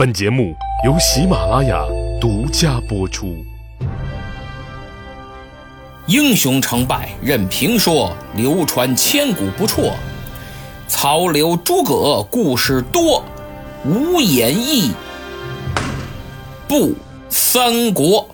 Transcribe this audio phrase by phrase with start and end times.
[0.00, 1.84] 本节目由喜马拉雅
[2.18, 3.44] 独家播出。
[6.06, 9.92] 英雄成败任评说，流传千古不辍。
[10.88, 13.22] 曹刘诸葛故事多，
[13.84, 14.90] 无演义
[16.66, 16.94] 不
[17.28, 18.26] 三国。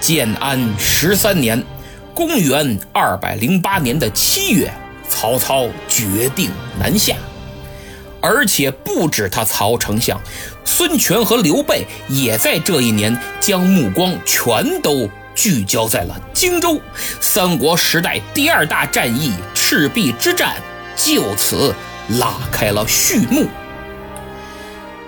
[0.00, 1.64] 建安十三年，
[2.12, 4.70] 公元二百零八年的七月，
[5.08, 7.16] 曹操决定南下。
[8.24, 10.18] 而且不止他曹丞相，
[10.64, 16.80] 孙权和刘备也在这一年将目光全都聚焦在了荆州。
[17.20, 20.56] 三国时代第二大战役赤壁之战
[20.96, 21.74] 就此
[22.18, 23.46] 拉开了序幕。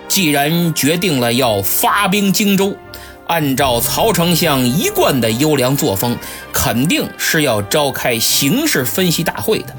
[0.07, 2.77] 既然决定了要发兵荆州，
[3.25, 6.15] 按照曹丞相一贯的优良作风，
[6.53, 9.75] 肯定是要召开形势分析大会的。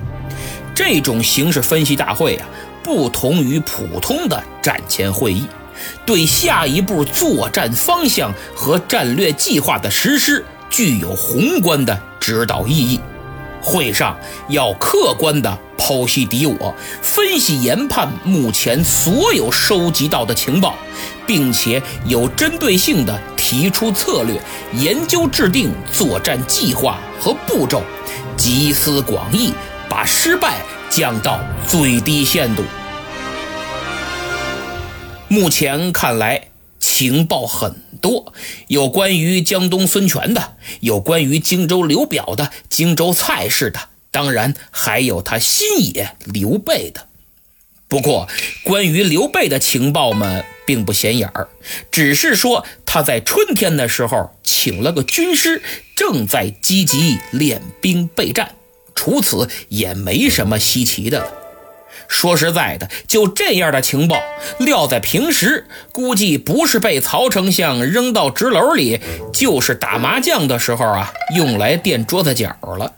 [0.74, 2.48] 这种形势分析大会啊。
[2.88, 5.46] 不同于普通的战前会议，
[6.06, 12.98] 对下一步作战方向和战略计划的实施具有宏观的指导意义。
[13.60, 20.74] 会上要客观地剖析敌我，分析研判目前所有收集到的情报，
[21.26, 24.40] 并且有针对性地提出策略，
[24.72, 27.82] 研究制定作战计划和步骤，
[28.38, 29.52] 集思广益，
[29.90, 30.56] 把失败
[30.88, 32.62] 降到最低限度。
[35.28, 36.48] 目前看来，
[36.78, 38.32] 情报很多，
[38.66, 43.78] 有关于江东孙权的，有关于荆州刘表的，荆州蔡氏的，
[44.10, 47.08] 当然还有他新野刘备的。
[47.88, 48.26] 不过，
[48.64, 51.48] 关于刘备的情报们并不显眼儿，
[51.90, 55.62] 只是说他在春天的时候请了个军师，
[55.94, 58.54] 正在积极练兵备战。
[58.94, 61.32] 除此也没什么稀奇的了。
[62.06, 64.16] 说实在的，就这样的情报，
[64.58, 69.00] 撂在平时，估计不是被曹丞相扔到纸篓里，
[69.32, 72.94] 就是打麻将的时候啊，用来垫桌子角了。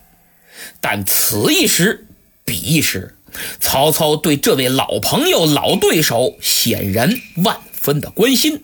[0.80, 2.06] 但此一时，
[2.44, 3.14] 彼一时，
[3.60, 7.12] 曹操对这位老朋友、老对手显然
[7.44, 8.62] 万分的关心。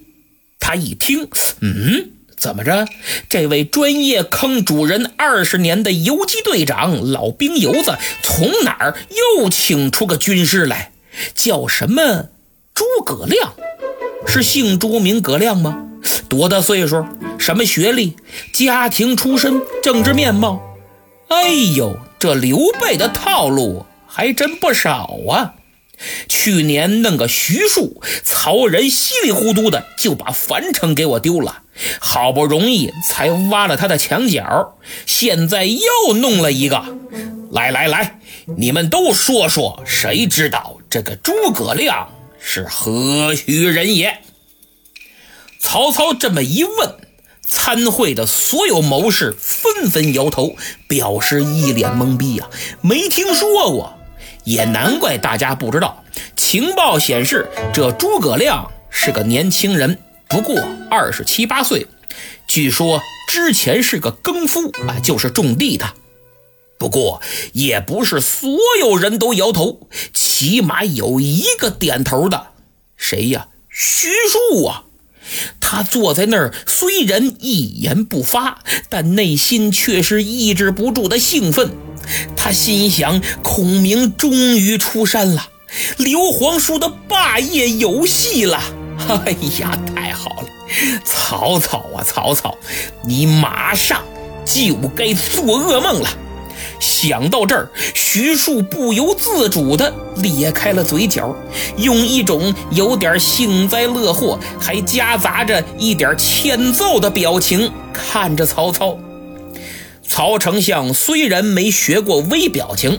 [0.58, 1.28] 他一听，
[1.60, 2.10] 嗯。
[2.46, 2.86] 怎么着？
[3.28, 8.96] 这位专业坑主人二十年的游击队长老兵油子，从哪儿
[9.42, 10.92] 又请出个军师来？
[11.34, 12.28] 叫什么？
[12.72, 13.52] 诸葛亮？
[14.28, 15.88] 是姓朱名葛亮吗？
[16.28, 17.04] 多大岁数？
[17.36, 18.14] 什么学历？
[18.52, 19.60] 家庭出身？
[19.82, 20.62] 政治面貌？
[21.26, 25.55] 哎呦，这刘备的套路还真不少啊！
[26.28, 31.62] 去年弄个徐庶，曹仁稀里糊涂的就把樊城给我丢了。
[32.00, 36.84] 好不容易才挖了他的墙角，现在又弄了一个。
[37.50, 38.18] 来来来，
[38.56, 42.08] 你们都说说，谁知道这个诸葛亮
[42.40, 44.18] 是何许人也？
[45.60, 46.96] 曹操这么一问，
[47.44, 50.56] 参会的所有谋士纷纷摇头，
[50.88, 52.48] 表示一脸懵逼呀，
[52.80, 53.95] 没听说过。
[54.46, 56.04] 也难怪大家不知道，
[56.36, 59.98] 情报显示这诸葛亮是个年轻人。
[60.28, 60.56] 不过
[60.88, 61.86] 二十七八岁，
[62.46, 65.94] 据说之前是个耕夫啊，就是种地的。
[66.78, 67.20] 不过
[67.54, 68.48] 也不是所
[68.80, 72.48] 有人都摇头，起码有一个点头的，
[72.96, 73.48] 谁呀？
[73.68, 74.08] 徐
[74.52, 74.84] 庶啊！
[75.60, 81.70] 他坐在那儿，虽然一言不发，但内心却是抑制不住的兴奋。
[82.36, 85.48] 他心想：孔明终于出山了，
[85.96, 88.60] 刘皇叔的霸业有戏了。
[89.08, 90.48] 哎呀，太好了！
[91.04, 92.56] 曹操啊，曹操，
[93.06, 94.02] 你马上
[94.44, 96.08] 就该做噩梦了。
[96.78, 101.34] 想到这儿，徐庶不由自主地咧开了嘴角，
[101.76, 108.98] 用一种有点幸灾乐祸，还夹杂着一点欠揍的表情看着曹操。
[110.08, 112.98] 曹丞相虽然没学过微表情，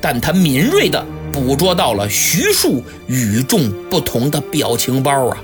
[0.00, 5.38] 但他敏锐地捕捉到了徐庶与众不同的表情包啊！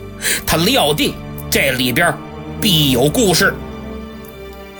[0.46, 1.14] 他料定
[1.50, 2.12] 这里边
[2.60, 3.54] 必有故事。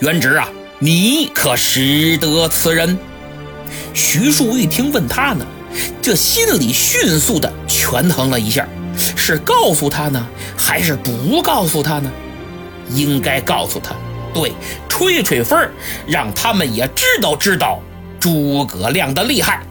[0.01, 0.49] 元直啊，
[0.79, 2.99] 你可识得此人？
[3.95, 5.47] 徐庶一听问他呢，
[6.03, 8.69] 这心里迅速的权衡了一下，
[9.17, 10.27] 是告诉他呢，
[10.57, 12.11] 还是不告诉他呢？
[12.91, 13.95] 应该告诉他，
[14.35, 14.53] 对，
[14.89, 15.71] 吹吹风，
[16.07, 17.81] 让他们也知道知道
[18.19, 19.65] 诸葛亮的厉害。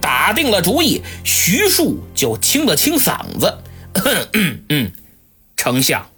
[0.00, 3.58] 打定了主意，徐庶就清了清嗓子。
[4.32, 4.92] 嗯嗯，
[5.56, 6.08] 丞相，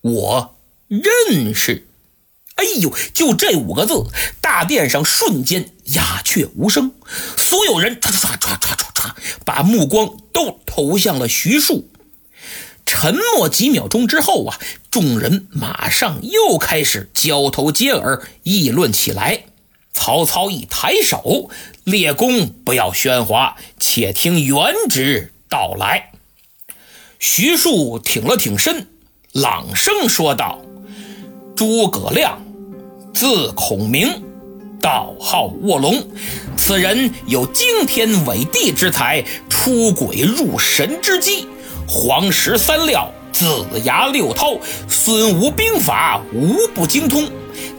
[0.00, 0.56] 我
[0.88, 1.86] 认识。
[2.56, 4.04] 哎呦，就这五个字，
[4.40, 6.92] 大殿上瞬间鸦雀无声，
[7.36, 9.10] 所有人唰唰唰唰唰唰，
[9.44, 11.88] 把目光都投向了徐庶。
[12.84, 14.58] 沉默几秒钟之后啊，
[14.92, 19.44] 众人马上又开始交头接耳议论起来。
[19.94, 21.48] 曹操一抬手
[21.84, 26.10] ：“列公不要喧哗，且听原旨道来。”
[27.18, 28.86] 徐庶挺了挺身，
[29.32, 30.60] 朗声说道
[31.56, 32.44] ：“诸葛亮，
[33.14, 34.22] 字孔明，
[34.78, 36.06] 道号卧龙。
[36.58, 41.46] 此人有惊天伟地之才，出鬼入神之机。
[41.88, 47.28] 黄石三料、子牙六韬、孙吴兵法无不精通。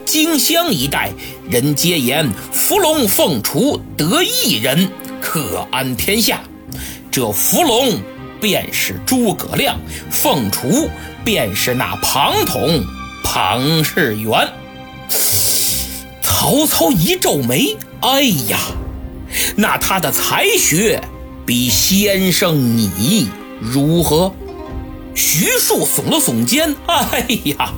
[0.05, 1.13] 荆襄一带
[1.49, 4.89] 人皆言伏龙凤雏得一人，
[5.21, 6.41] 可安天下。
[7.11, 7.99] 这伏龙。”
[8.43, 9.79] 便是诸葛亮，
[10.11, 10.89] 凤雏
[11.23, 12.83] 便是那庞统
[13.23, 14.51] 庞士元。
[16.21, 18.59] 曹操一皱眉，哎呀，
[19.55, 21.01] 那他的才学
[21.45, 23.29] 比先生你
[23.61, 24.35] 如何？
[25.15, 27.73] 徐庶耸了耸肩，哎呀，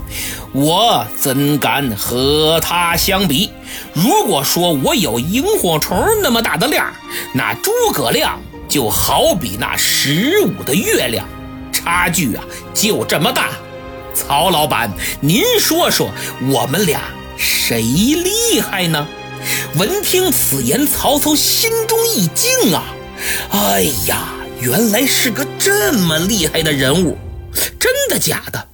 [0.54, 3.52] 我怎敢和他相比？
[3.94, 6.92] 如果说我有萤火虫那么大的量，
[7.34, 8.40] 那诸葛亮。
[8.68, 11.26] 就好比那十五的月亮，
[11.72, 12.44] 差距啊
[12.74, 13.52] 就这么大。
[14.14, 14.92] 曹老板，
[15.22, 16.10] 您说说，
[16.52, 17.00] 我们俩
[17.38, 19.08] 谁厉害呢？
[19.78, 22.84] 闻听此言，曹操心中一惊啊！
[23.52, 27.18] 哎呀，原来是个这么厉害的人物，
[27.80, 28.68] 真的假的？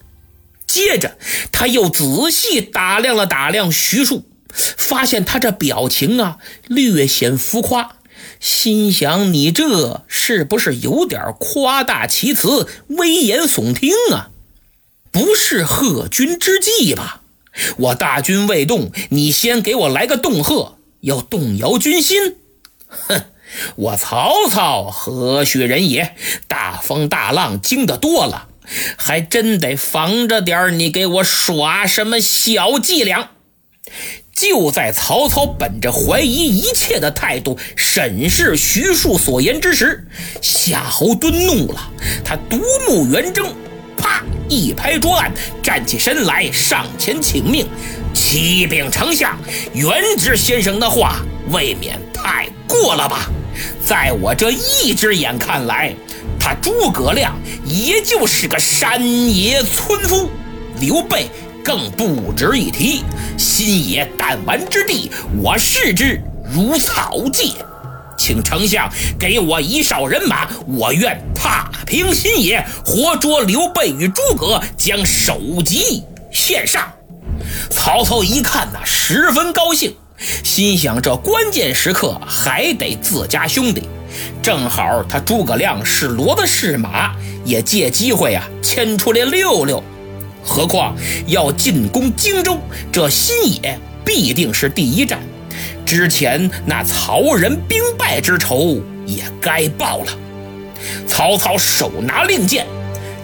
[0.67, 1.17] 接着
[1.51, 4.23] 他又仔细打量了打量徐庶，
[4.53, 6.37] 发现他这表情啊
[6.67, 7.97] 略显浮夸。
[8.39, 14.29] 心想：你这是不是有点夸大其词、危言耸听啊？
[15.11, 17.21] 不是贺军之计吧？
[17.77, 22.37] 我大军未动，你先给我来个恫吓，要动摇军心？
[22.87, 23.25] 哼！
[23.75, 26.15] 我曹操何许人也？
[26.47, 28.47] 大风大浪经得多了，
[28.97, 33.31] 还真得防着点你给我耍什么小伎俩。
[34.33, 40.07] 就在曹操本着怀疑一切的态度审视徐庶所言之时，
[40.41, 41.89] 夏侯惇怒了，
[42.23, 42.57] 他独
[42.87, 43.53] 目圆睁，
[43.97, 45.31] 啪一拍桌案，
[45.61, 47.67] 站起身来上前请命
[48.15, 49.37] ：“启禀丞相，
[49.73, 53.29] 元直先生的话未免太过了吧？
[53.85, 55.93] 在我这一只眼看来，
[56.41, 58.99] 他诸葛亮也就是个山
[59.31, 60.29] 野村夫，
[60.79, 61.29] 刘备。”
[61.63, 63.03] 更不值一提，
[63.37, 66.19] 新野弹丸之地，我视之
[66.51, 67.53] 如草芥。
[68.17, 76.91] 请丞相给我一哨人马，我愿踏平新野，活捉刘备与诸葛，将首级献上。
[77.69, 79.95] 曹操一看呐，十分高兴，
[80.43, 83.83] 心想这关键时刻还得自家兄弟，
[84.41, 89.83] 正好他诸葛亮是骡子是马，也借机会啊牵出来溜溜。
[90.43, 90.95] 何况
[91.27, 92.57] 要进攻荆州，
[92.91, 95.19] 这新野必定是第一站。
[95.85, 100.17] 之前那曹仁兵败之仇也该报了。
[101.05, 102.65] 曹操手拿令箭，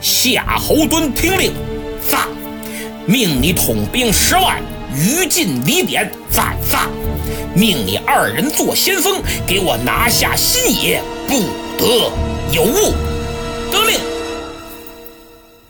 [0.01, 1.53] 夏侯惇听令，
[2.01, 2.27] 发，
[3.07, 4.61] 命你统兵十万，
[4.95, 6.87] 于禁李典，发发，
[7.53, 11.39] 命你二人做先锋，给我拿下新野，不
[11.77, 12.11] 得
[12.51, 12.93] 有误。
[13.71, 13.99] 得令。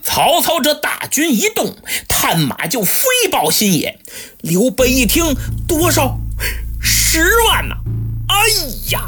[0.04, 1.76] 曹操这大军一动，
[2.08, 4.00] 探马就飞报新野。
[4.42, 5.36] 刘备一听，
[5.68, 6.18] 多少？
[6.80, 7.76] 十万呐！
[8.28, 8.36] 哎
[8.92, 9.02] 呀，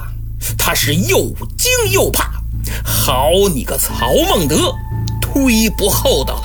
[0.58, 2.32] 他是又惊又怕。
[2.84, 4.74] 好你个曹孟德，
[5.34, 6.44] 忒不厚道了！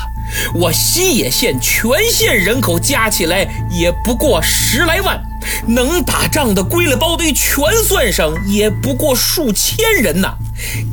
[0.54, 5.22] 我新野县全县人口加起来也不过十来万，
[5.66, 10.34] 能打仗的归了包堆全算上，也不过数千人呐。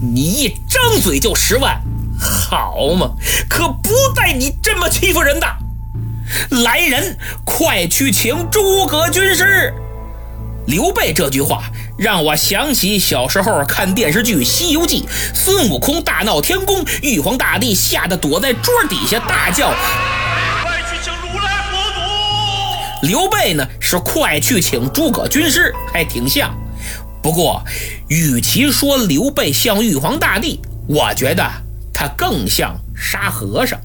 [0.01, 1.81] 你一张嘴就十万！
[2.19, 3.11] 好嘛，
[3.49, 5.47] 可不带你这么欺负人的！
[6.63, 9.73] 来人，快去请诸葛军师！
[10.67, 11.63] 刘备这句话
[11.97, 15.01] 让我想起小时候看电视剧《西游记》，
[15.33, 19.73] 孙悟空大闹天宫，玉皇大帝吓得躲在桌底下大叫：“！”
[23.01, 26.55] 刘备呢是快去请诸葛军师，还挺像。
[27.21, 27.63] 不过，
[28.07, 31.43] 与其说刘备像玉皇大帝，我觉得。
[31.93, 33.79] 他更像沙和尚，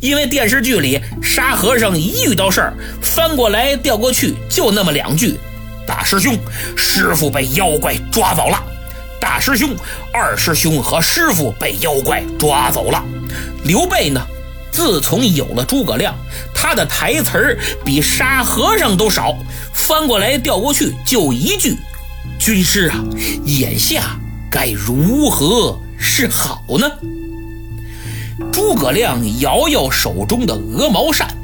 [0.00, 5.38] 因为电视剧里沙和尚一遇到事儿，翻过来调过去就那么两句
[5.86, 6.34] ：“大师兄，
[6.74, 8.58] 师傅被妖怪抓走了。
[9.20, 9.76] ”“大师兄，
[10.14, 13.04] 二师兄和师傅被妖怪抓走了。”
[13.64, 14.26] 刘备呢，
[14.72, 16.16] 自从有了诸葛亮，
[16.54, 19.36] 他的台词儿比沙和尚都少，
[19.72, 21.76] 翻过来调过去就一句
[22.40, 23.04] ：“军师啊，
[23.44, 24.18] 眼下。”
[24.50, 26.90] 该如何是好呢？
[28.52, 31.34] 诸葛亮摇摇手中的鹅毛扇，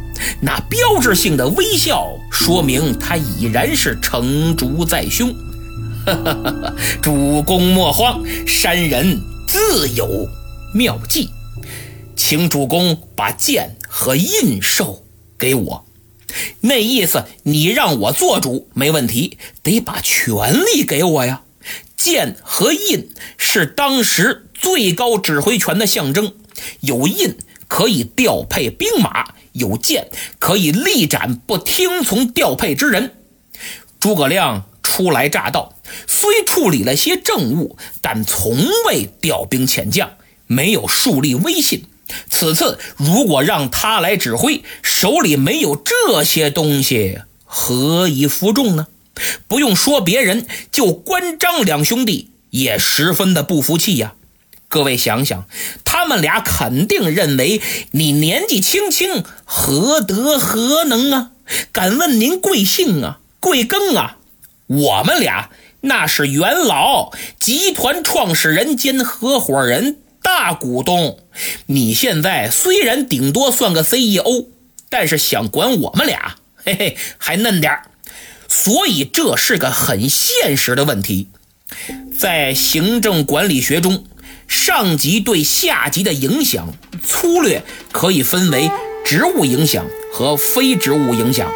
[0.42, 5.35] 那标志性的微笑，说明他已然是成竹在胸。
[6.04, 10.28] 哈哈哈哈主公莫慌，山人自有
[10.75, 11.30] 妙计，
[12.18, 15.04] 请主公把剑和印绶
[15.38, 15.87] 给我。
[16.60, 21.42] 那意思，你让我做主没问题，得把权力给我呀。
[21.96, 26.34] 剑和印是当时最高指挥权的象征，
[26.80, 27.37] 有印
[27.68, 30.08] 可以调配兵马，有剑
[30.40, 33.14] 可以力斩不听从调配之人。
[34.00, 35.76] 诸葛亮初来乍到，
[36.08, 40.10] 虽处理了些政务，但从未调兵遣将，
[40.48, 41.84] 没有树立威信。
[42.30, 48.87] 此次如果让他来指挥，手里没有这些东西，何以服众呢？
[49.46, 54.14] 不用说别人，就关张两兄弟也十分的不服气呀。
[54.68, 55.46] 各位想想，
[55.84, 57.60] 他们俩肯定认为
[57.92, 61.30] 你年纪轻轻，何德何能啊？
[61.72, 63.18] 敢问您贵姓啊？
[63.40, 64.18] 贵庚啊？
[64.66, 65.48] 我们俩
[65.80, 67.10] 那是元老
[67.40, 69.98] 集团创始人兼合伙人。
[70.20, 71.18] 大股东，
[71.66, 74.47] 你现在虽然顶多算个 CEO，
[74.88, 77.80] 但是想管我们俩，嘿嘿，还嫩点
[78.49, 81.28] 所以这是个很现实的问题。
[82.18, 84.07] 在行政管理学中，
[84.49, 86.73] 上级对下级的影响，
[87.07, 88.71] 粗略可以分为
[89.04, 91.52] 职务影响和非职务影响。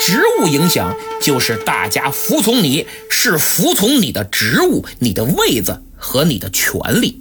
[0.00, 7.20] 职务影响就是大家服从你，是服从你的职务、你的位子和你的权利。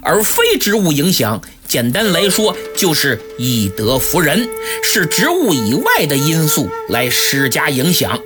[0.00, 4.48] 而非职务影响，简单来说就是以德服人，
[4.82, 8.20] 是职务以外的因素来施加影响，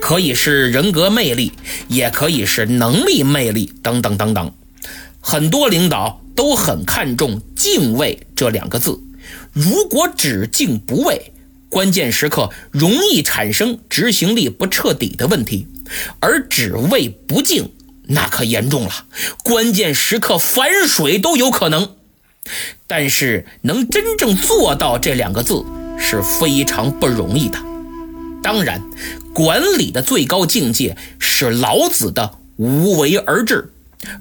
[0.00, 1.52] 可以是人格魅力，
[1.88, 4.52] 也可以是能力魅力等等等等。
[5.20, 8.98] 很多领导都很看重敬畏这两个字，
[9.52, 11.32] 如果只敬不畏，
[11.68, 15.66] 关键时刻容易产生执行力不彻底的问题，
[16.18, 17.70] 而只畏不敬。
[18.08, 18.90] 那可严重了，
[19.44, 21.94] 关键时刻反水都有可能。
[22.86, 25.62] 但是能真正做到这两个字
[25.98, 27.58] 是非常不容易的。
[28.42, 28.82] 当然，
[29.34, 33.70] 管理的最高境界是老子的无为而治，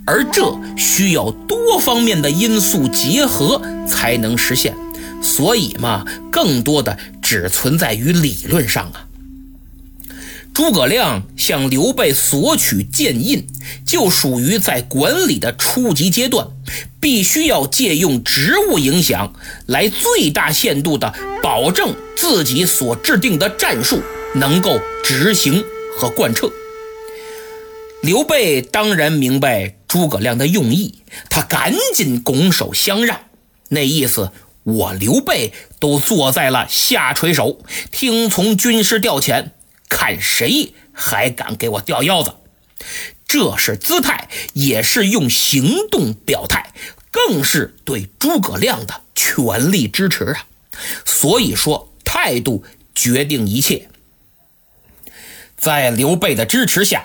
[0.06, 4.76] 而这需要多方面的因素结合才能实现。
[5.24, 9.07] 所以嘛，更多的只存在于理论上啊。
[10.58, 13.46] 诸葛亮向刘备索取剑印，
[13.86, 16.48] 就属于在管理的初级阶段，
[17.00, 19.36] 必须要借用职务影响，
[19.68, 24.02] 来最大限度的保证自己所制定的战术
[24.34, 25.64] 能够执行
[25.96, 26.50] 和贯彻。
[28.02, 33.20] 刘备当然明白诸葛亮的用意，他赶紧拱手相让，
[33.70, 34.32] 那意思
[34.64, 37.60] 我刘备都坐在了下垂手，
[37.92, 39.52] 听从军师调遣。
[39.90, 42.34] 看谁还敢给我掉腰子，
[43.28, 46.72] 这是姿态，也是用行动表态，
[47.12, 50.46] 更是对诸葛亮的全力支持啊！
[51.06, 52.64] 所以说，态度
[52.94, 53.90] 决定一切。
[55.58, 57.04] 在刘备的支持下，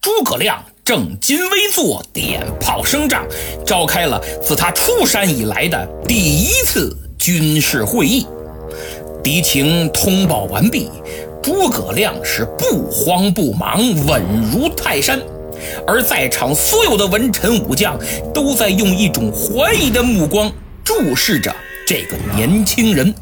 [0.00, 3.24] 诸葛亮正襟危坐，点炮声仗，
[3.64, 8.26] 召开了自他出山以来的第一次军事会议，
[9.22, 10.90] 敌情通报完毕。
[11.42, 14.22] 诸葛亮是不慌不忙，稳
[14.52, 15.20] 如泰山，
[15.86, 17.98] 而在场所有的文臣武将
[18.32, 20.50] 都在用一种怀疑的目光
[20.84, 23.12] 注视着这个年轻人。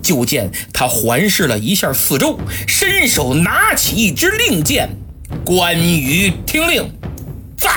[0.00, 4.88] 就见他环视了一下四周，伸手拿起一支令箭
[5.44, 6.90] ：“关羽听令，
[7.56, 7.70] 在。”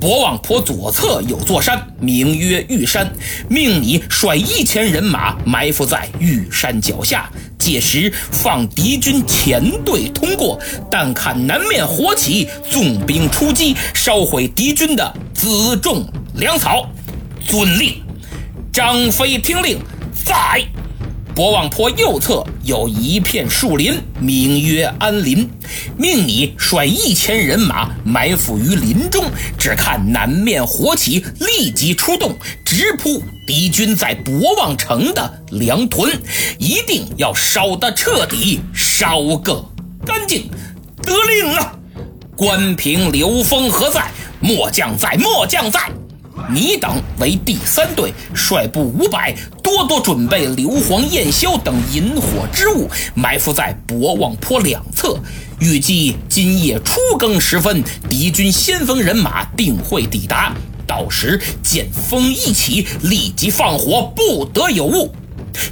[0.00, 3.12] 博望坡左侧有座山，名曰玉山，
[3.48, 10.58] 命你率一千人马埋伏在玉山脚下，届时放敌军前队通过，
[10.90, 16.88] 但看南面火起，纵兵出击，烧毁敌军的辎重粮草。
[17.46, 18.02] 遵令。
[18.72, 19.78] 张飞听令，
[20.24, 20.62] 在。
[21.38, 25.48] 博望坡右侧有一片树林，名曰安林，
[25.96, 29.24] 命你率一千人马埋伏于林中，
[29.56, 36.10] 只看南面火起，立即出动，直扑敌军在博望城的粮屯，
[36.58, 39.64] 一定要烧得彻底，烧个
[40.04, 40.50] 干净。
[41.04, 41.72] 得令啊！
[42.36, 44.10] 关平、刘封何在？
[44.40, 45.88] 末将在，末将在。
[46.50, 49.34] 你等为第三队，率部五百。
[49.62, 55.18] 多多准备硫磺、焰硝等引火之物，埋伏在博望坡两侧。
[55.60, 60.54] 预计今夜初更时分，敌军先锋人马定会抵达。
[60.86, 65.14] 到时见风一起，立即放火，不得有误。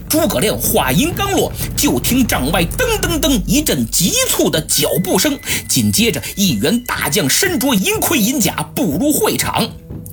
[0.08, 9.70] 诸葛亮话音刚落，就听帐外噔噔噔一阵急促的脚步声，紧接着一员大将身着银盔银甲步入会场。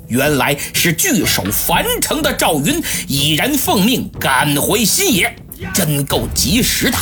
[0.07, 5.35] 原来是据守樊城的赵云已然奉命赶回新野，
[5.73, 6.97] 真够及时的。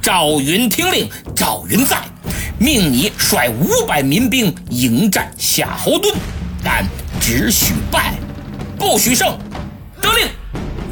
[0.00, 1.98] 赵云听令，赵云在，
[2.58, 6.14] 命你率五百民兵迎战夏侯惇，
[6.62, 6.84] 但
[7.20, 8.14] 只许败，
[8.78, 9.36] 不许胜。
[10.00, 10.28] 得令。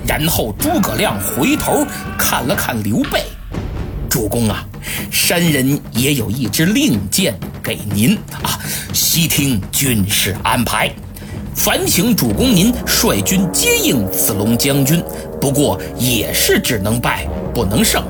[0.07, 1.87] 然后诸葛亮回头
[2.19, 3.23] 看了看刘备，
[4.11, 4.67] 主公啊，
[5.11, 8.61] 山人也有一支令箭给您啊，
[8.93, 10.93] 悉听军师安排。
[11.55, 15.03] 烦请主公您率军接应子龙将军，
[15.41, 18.05] 不过也是只能败不能胜，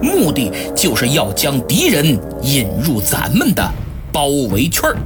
[0.00, 3.68] 目的就是要将敌人引入咱们的
[4.12, 4.96] 包围圈儿。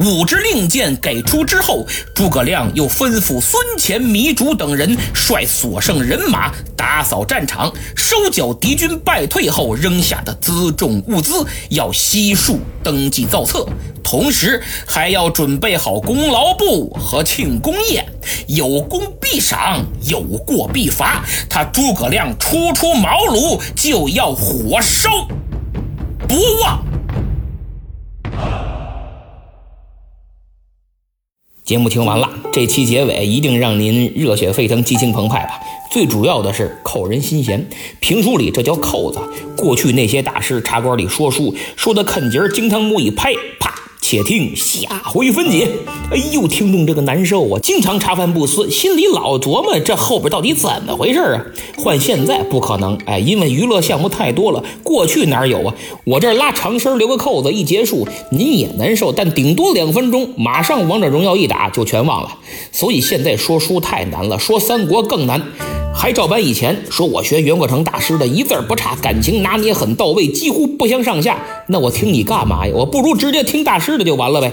[0.00, 13.66] 五支令箭给出之后，诸葛亮又吩咐孙乾、糜竺等人率所剩人马打扫战场，收缴敌军败退后扔下的辎重物资，要悉数登记造册。
[14.02, 18.06] 同时，还要准备好功劳簿和庆功宴，
[18.46, 21.22] 有功必赏，有过必罚。
[21.48, 25.10] 他诸葛亮初出茅庐就要火烧
[26.26, 26.89] 不忘。
[31.70, 35.60] 节目听完了，这期结尾一定让您热血沸腾、激情澎湃吧？
[35.88, 37.64] 最主要的是扣人心弦。
[38.00, 39.20] 评书里这叫扣子。
[39.56, 43.69] 过去那些大师茶馆里说书，说的啃节儿，惊堂木一拍，啪。
[44.10, 45.68] 且听下回分解。
[46.10, 47.60] 哎呦，听众这个难受啊！
[47.62, 51.46] 经常茶饭不思，心里老琢磨这后边到底怎么回事啊？
[51.78, 54.64] 换现在不可能，哎，因为娱乐项目太多了。
[54.82, 55.72] 过去哪有啊？
[56.02, 62.36] 我这拉长身留个扣子，一结束您也难受，但顶多两分钟，马上王者荣耀一打就全忘了。
[62.72, 65.40] 所以现在说书太难了，说三国更难。
[65.92, 71.38] 还照搬以前说，我学袁国成大师的一字不差，感情拿捏很到位，几乎不相上下。
[71.66, 72.72] 那我听你干嘛呀？
[72.74, 74.50] 我不如直接听大师的就完了呗。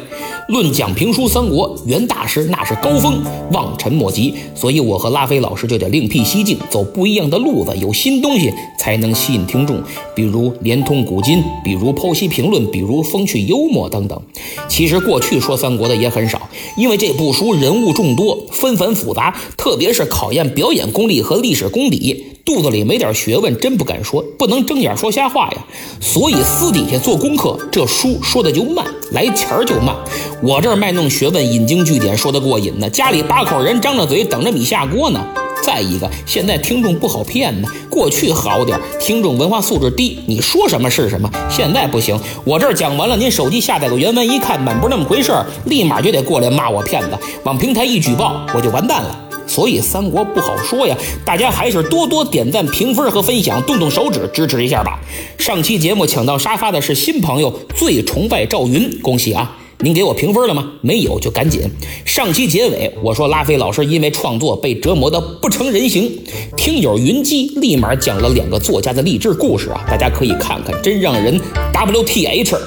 [0.50, 3.22] 论讲评书三国，袁大师那是高峰，
[3.52, 4.34] 望尘莫及。
[4.56, 9.82] 所以我和拉菲老师就得另辟蹊径，走不一样的路子，有新东西才能吸引听众。
[10.16, 14.22] 比如连通古今，比如剖析评论，比如风趣幽默等等。
[14.68, 21.38] 其实过去说三国的也很少，因为这部书人物众多，纷繁复杂，特别是考验表演功力和。
[21.38, 25.58] 历史功底，肚子里没点学问，真不敢说，不能睁眼说瞎话呀。
[26.02, 29.96] 所以私底下做功课，这书说的就慢，来钱儿就慢。
[30.42, 32.90] 我这儿卖弄学问，引经据典，说的过瘾呢。
[32.90, 35.24] 家里八口人张着嘴等着米下锅呢。
[35.64, 37.70] 再一个，现在听众不好骗呢。
[37.90, 41.30] 过去好点，听众文化素质低，你说什么是什么。
[41.50, 49.27] 现在不行，我这儿讲完了，您手机下载个原文一看，满不是那么回事儿，立马就得过来骂我骗子，往平台一举报，我就完蛋了。
[49.48, 55.00] 所以三国不好说呀，大家还是多多点赞、评分和分享，动动手指支持一下吧。
[55.38, 59.58] 上期节目抢到沙发的是新朋友，最崇拜赵云，恭喜啊！
[59.80, 60.74] 您给我评分了吗？
[60.82, 61.62] 没有就赶紧。
[62.04, 66.20] 上期结尾我说拉菲老师因为创作被折磨的不成人形，
[66.56, 71.40] 听友云姬立马讲了两个作家的励志故事啊，大家可以看看，真让人
[71.72, 72.58] WTH。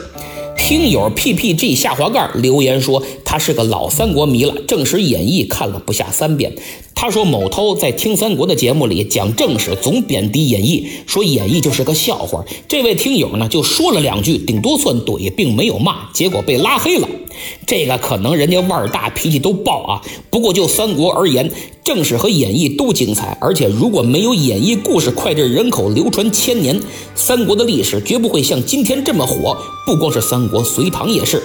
[0.71, 6.55] 听友 PPG 下滑盖留言说，他是个老三国迷了，正史演义看了不下三遍。
[6.95, 12.45] 他说某涛在听三国的节目里讲正史，总贬低演义，说演义就是个笑话。
[12.69, 17.09] 这位听友呢就说了两句，顶多算怼，并没有骂，结果被拉黑了。
[17.67, 20.03] 这个可能人家腕儿大，脾气都爆啊。
[20.31, 21.51] 不过就三国而言，
[21.85, 26.81] 正史和演义都精彩，而且如果没有演义故事脍炙人口、流传千年，
[27.15, 29.57] 三国的历史绝不会像今天这么火。
[29.87, 31.43] 不光是三国，隋唐也是。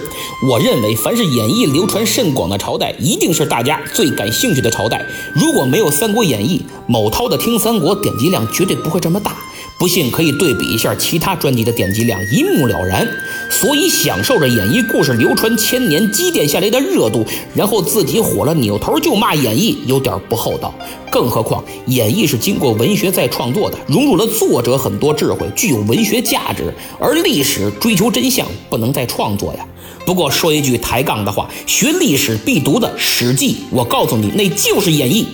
[0.48, 5.04] 我认为，凡是演义流传甚广的朝代，一定是大家最感兴趣的朝代。
[5.34, 9.36] 如果没有《三国演义》，某涛的听三国点击量绝对不会这么大。
[9.78, 13.06] 不信可以对比一下其他专辑的点击量，一目了然。
[13.50, 20.74] 所以享受着演绎故事流传千年积淀下来的热度，然后自己火了扭头就骂演绎，有点不厚道。
[21.10, 26.72] 更何况演绎是经过文学再创作的，融入了作者很多智慧，具有文学价值。
[26.98, 29.66] 而历史追求真相，不能再创作呀。
[30.04, 35.24] 不过说一句抬杠的话，学历史必读的《史记》，我告诉你，那就是演绎。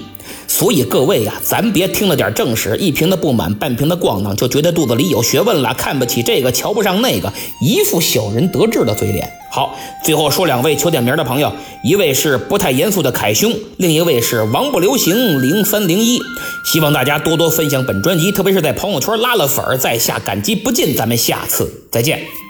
[0.46, 9.30] 所以各位呀，咱别听了点正史，一瓶的不满，半瓶的咣当，就觉得肚子里有学问了，看不起这个，瞧不上那个，一副小人得志的嘴脸。
[9.50, 11.52] 好，最后说两位求点名的朋友，
[11.85, 16.20] 一位是不太严肃的凯兄，另一位是王不留行零三零一。
[16.64, 20.96] 希望大家多多分享本专辑，特别是在朋友圈拉了粉儿，在下感激不尽。
[20.96, 22.41] 咱们下次再见。